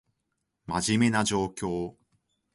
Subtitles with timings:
[0.65, 1.93] 真面目な状況